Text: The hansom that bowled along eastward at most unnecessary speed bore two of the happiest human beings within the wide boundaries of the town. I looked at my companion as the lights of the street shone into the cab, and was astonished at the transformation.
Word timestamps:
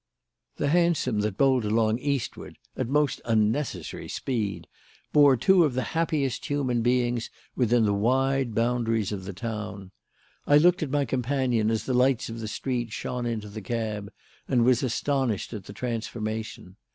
The 0.55 0.69
hansom 0.69 1.19
that 1.19 1.37
bowled 1.37 1.63
along 1.63 1.99
eastward 1.99 2.57
at 2.75 2.89
most 2.89 3.21
unnecessary 3.23 4.07
speed 4.07 4.65
bore 5.13 5.37
two 5.37 5.63
of 5.63 5.75
the 5.75 5.83
happiest 5.93 6.47
human 6.47 6.81
beings 6.81 7.29
within 7.55 7.85
the 7.85 7.93
wide 7.93 8.55
boundaries 8.55 9.11
of 9.11 9.25
the 9.25 9.31
town. 9.33 9.91
I 10.47 10.57
looked 10.57 10.81
at 10.81 10.89
my 10.89 11.05
companion 11.05 11.69
as 11.69 11.83
the 11.83 11.93
lights 11.93 12.29
of 12.29 12.39
the 12.39 12.47
street 12.47 12.91
shone 12.91 13.27
into 13.27 13.47
the 13.47 13.61
cab, 13.61 14.11
and 14.47 14.65
was 14.65 14.81
astonished 14.81 15.53
at 15.53 15.65
the 15.65 15.71
transformation. 15.73 16.77